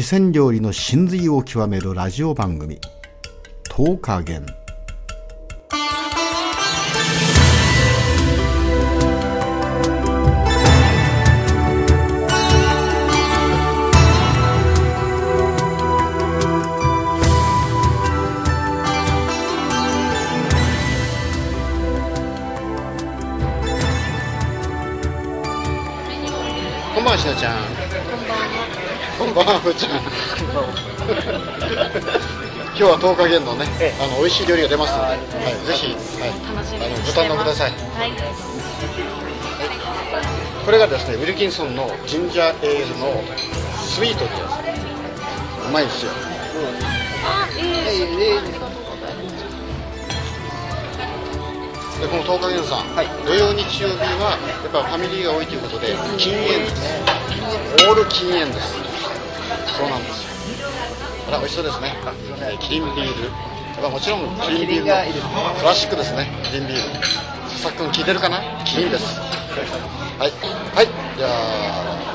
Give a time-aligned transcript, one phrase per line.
[0.00, 2.78] 四川料理の真髄を極めるラジオ番組
[3.68, 4.46] 「10日元」
[26.94, 27.77] こんばんはしのちゃん。
[29.28, 30.08] こんばんはふーちゃん今
[32.72, 34.02] 日は10日限のね、ええ。
[34.02, 35.20] あの美味しい料理が出ますので、ははい
[35.52, 37.72] い、ぜひ、はい、あのにご堪能ください。
[37.72, 38.12] はい。
[40.64, 43.20] これがですねウィルキンソンのジンジャーエールの
[43.76, 45.68] スイートってやつ。
[45.68, 46.12] うまいですよ。
[47.28, 48.40] あいいえですええ
[52.00, 53.06] でこの10日限さん、はい。
[53.26, 57.28] 土曜日曜日はやっぱファミリーが多いということで禁煙です。
[57.88, 58.87] オール禁煙です
[59.78, 60.26] そうなんです。
[60.60, 60.68] よ
[61.28, 61.94] あら美味しそうですね。
[62.42, 63.24] えーキリンビール。
[63.24, 63.30] や
[63.78, 64.92] っぱもちろんキリンビールの
[65.54, 66.26] クラシックですね。
[66.50, 66.82] キリンビール。
[67.46, 68.40] 佐々木君聞いてるかな？
[68.64, 69.20] キリンです。
[69.20, 70.30] はい。
[70.74, 70.86] はい。
[71.16, 71.30] じゃあ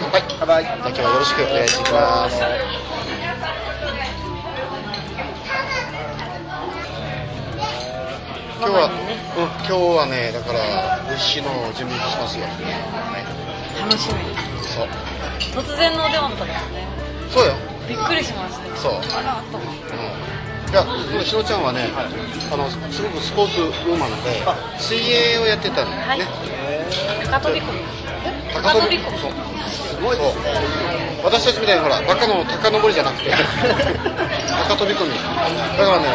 [0.00, 0.22] 乾杯。
[0.42, 2.36] はいじゃあ今日はよろしくお願いします。
[8.58, 10.58] 今日は、うん、今日はねだから
[11.08, 12.46] 美味しいのを準備しますよ、
[13.80, 14.14] 楽しみ
[14.62, 14.88] そう。
[15.64, 16.91] 突然のお電話だったんですね
[17.32, 17.54] そうよ。
[17.88, 18.92] びっくりしましたそう。
[19.18, 20.72] あらと思ってうん。
[20.72, 20.88] いや、こ
[21.18, 21.90] のしのちゃんはね、
[22.52, 24.42] あのすごくスポーツウーマンで、
[24.78, 26.18] 水泳をやってたのはい。
[26.18, 26.26] ね。
[27.30, 27.80] 高飛び込み。
[28.54, 29.18] 高飛び込み。
[29.18, 29.32] そう
[29.68, 31.20] すごいですね。
[31.24, 33.30] 私たちみたいにほら、バカの高登りじゃなくて、
[34.68, 35.14] 高飛び込み。
[35.78, 36.08] だからね、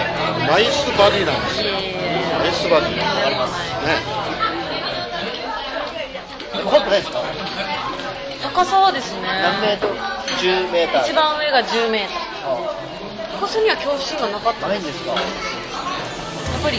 [0.48, 1.74] ナイスバディなんですよ。
[2.40, 2.90] ナイスバディ。
[2.96, 3.04] ね。
[6.64, 7.22] 怖くないですか？
[8.54, 9.22] 高さはですね。
[9.42, 9.94] 何メートル？
[10.38, 11.02] 10メーター。
[11.04, 14.68] 一番上が10メートルあ高さには恐怖心がなかった。
[14.68, 15.12] んですないんですか？
[15.14, 16.78] やっぱり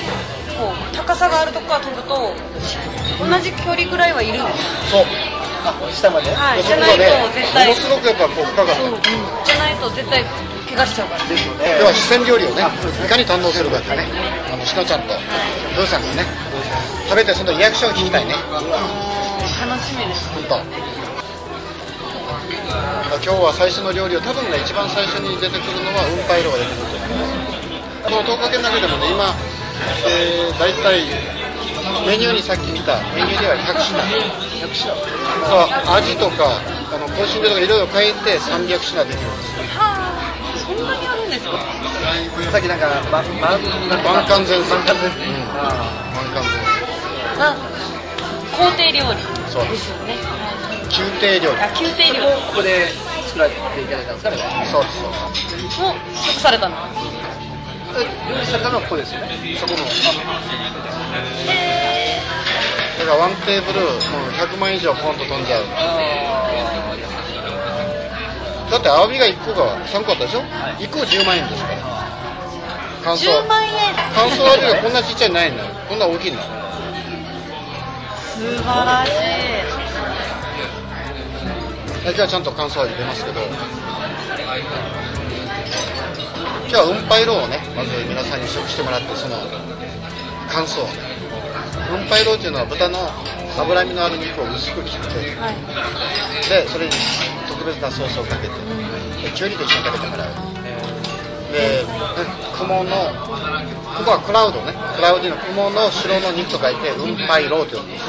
[0.59, 2.35] こう高さがあるとこから飛ぶと
[3.19, 4.91] 同じ距離ぐらいはいるんです。
[4.91, 5.05] そう。
[5.67, 6.30] あ下まで？
[6.35, 6.63] はい。
[6.63, 7.02] じゃないと
[7.35, 7.69] 絶対。
[7.69, 8.83] ものすごくやっぱこう深かった。
[8.83, 9.02] うん。
[9.02, 10.25] じゃないと絶対
[10.67, 11.25] 怪我しちゃうから。
[11.27, 11.79] ですよね。
[11.79, 14.07] では四川料理をね、いかに堪能するかってね、
[14.51, 15.14] あのしのちゃんと。
[15.75, 16.27] ブーさんにね、
[17.07, 18.35] 食べてそのリアクションを聞きたいね。
[19.63, 20.29] 楽しみです。
[20.35, 20.58] 本当。
[22.39, 29.35] 今日は最初の料理を多分ね一番最初に出てくるのは運パイロが出てくると思いますこの10日間の中でもね今、
[30.07, 31.03] えー、大体
[32.07, 33.97] メニューにさっき見たメニューでは100品。
[33.99, 34.93] 100品。
[34.95, 35.67] そう
[35.97, 36.61] 味とか
[36.95, 39.65] あの香辛料とかいろいろ変えて300品できるんですよ。
[39.75, 41.59] はあそんなにあるんですか
[42.53, 43.59] さっきなんかまま
[44.05, 45.51] 万貫前線万貫前線うん。
[45.59, 45.75] あ
[46.15, 46.55] 万貫前
[47.41, 47.57] あ
[48.53, 49.20] 工程料理
[49.51, 49.89] そうです。
[49.91, 50.58] よね線
[50.89, 51.57] 宮廷料理。
[51.61, 52.89] あ宮廷料理ここで
[53.27, 54.31] 作られていただいたんですか？
[54.31, 54.37] ね
[54.71, 55.13] そうですそう。
[55.33, 56.77] ですも食されたの？
[56.77, 59.29] 用意されたのはここですよね。
[59.59, 59.79] そこの。
[62.99, 65.65] だからワンテーブルもう100万以上ポンと飛んじゃう。
[68.70, 71.79] だってアワビが1個が3個あったでしょ、1個10万円ですから。
[73.03, 73.31] 乾燥。
[73.43, 73.73] 10万円。
[74.15, 75.65] 乾燥アワビがこんなちっちゃいのないのよ。
[75.89, 76.43] こんな大きいの。
[76.43, 76.45] 素
[78.63, 79.13] 晴らしい
[82.08, 83.41] 今日はちゃんと乾燥アワビ出ますけど。
[86.69, 89.36] 今日は運パイローをねまず皆さんに食してもらってその
[90.48, 90.85] 乾燥
[91.92, 92.98] 運パイローっていうのは豚の
[93.57, 95.36] 脂身のある肉を薄く切って。
[95.36, 95.57] はい。
[96.48, 96.92] でそれに
[97.48, 98.55] 特別なソースをかけて。
[99.23, 100.25] できゅうりと一緒に食べてもら。
[100.25, 100.33] う
[101.53, 101.85] で
[102.57, 102.91] 雲の
[103.97, 104.75] 雲はクラウドね。
[104.97, 108.05] クラウディの雲の白の肉と書いて運パイローって呼ぶんです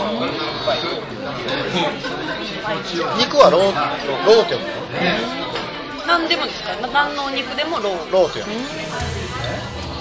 [3.18, 4.72] 肉はローローって呼ぶの。
[6.08, 8.52] 何でもですかな何のお肉でもローローって呼ぶ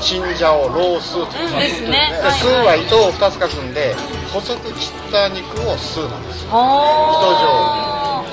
[0.01, 1.59] チンジャオロースってうん。
[1.59, 2.11] ですね。
[2.23, 3.95] でスーは糸を2つ書くんで
[4.33, 6.51] 細く切った肉をスーなんですよ。
[6.53, 8.25] は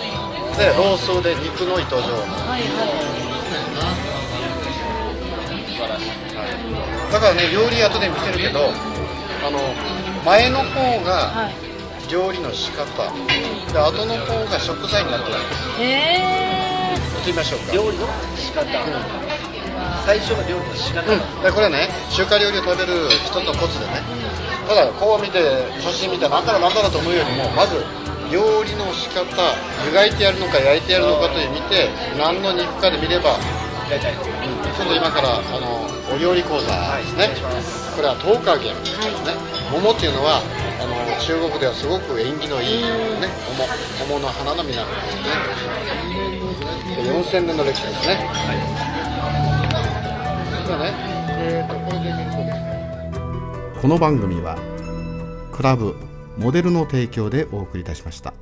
[0.58, 2.08] でロースで肉の糸状。
[2.08, 2.14] の
[2.48, 2.86] はいは
[7.12, 8.70] だからね料理後で見せるけど
[9.46, 9.60] あの
[10.26, 11.66] 前の方いがはい。
[12.12, 12.86] 料理の仕方。
[13.74, 15.40] で後の方が食材になってるわ
[15.78, 15.84] け。
[15.84, 17.74] へえやってみましょうか。
[17.74, 18.06] 料理の
[18.38, 18.66] 仕方。
[20.06, 21.12] 最初が料理の仕方。
[21.12, 24.04] うん、でこれね中華料理を食べる一つのコツでね
[24.68, 25.42] ただこう見て
[25.82, 27.82] 写真見てなんだろうなんだろうと思うよりもまず
[28.32, 29.26] 料理の仕方
[29.86, 33.38] 湯がいてやるのか焼いてやるのかという見て何の肉かで見れば
[33.90, 38.82] 大体ちょっと今からあのお料理講座ですね、はいこれは10日限、ね、
[39.72, 40.42] 桃っていうのは
[40.82, 43.32] あの中国ではすごく縁起のいいね
[44.04, 45.32] 桃桃の花の実なんですね。
[47.00, 48.18] 4000年の歴史ですね。
[50.68, 50.92] でね
[51.40, 53.82] えーとこれで見るとですね。
[53.82, 54.58] この番組は
[55.54, 55.96] クラブ
[56.38, 58.34] モデルの提供でお送りいたしました。